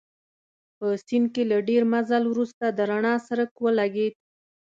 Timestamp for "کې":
1.33-1.43